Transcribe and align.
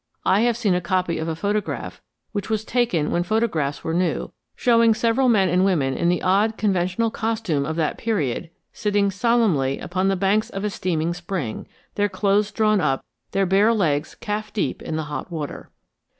I 0.25 0.41
have 0.41 0.57
seen 0.57 0.73
a 0.73 0.81
copy 0.81 1.19
of 1.19 1.27
a 1.27 1.35
photograph 1.35 2.01
which 2.31 2.49
was 2.49 2.65
taken 2.65 3.11
when 3.11 3.21
photographs 3.21 3.83
were 3.83 3.93
new, 3.93 4.31
showing 4.55 4.95
several 4.95 5.29
men 5.29 5.47
and 5.47 5.63
women 5.63 5.93
in 5.93 6.09
the 6.09 6.23
odd 6.23 6.57
conventional 6.57 7.11
costume 7.11 7.67
of 7.67 7.75
that 7.75 7.99
period 7.99 8.49
sitting 8.73 9.11
solemnly 9.11 9.77
upon 9.77 10.07
the 10.07 10.15
banks 10.15 10.49
of 10.49 10.63
a 10.63 10.71
steaming 10.71 11.13
spring, 11.13 11.67
their 11.93 12.09
clothes 12.09 12.51
drawn 12.51 12.81
up, 12.81 13.05
their 13.29 13.45
bare 13.45 13.73
legs 13.75 14.15
calf 14.15 14.51
deep 14.51 14.81
in 14.81 14.95
the 14.95 15.03
hot 15.03 15.31
water. 15.31 15.69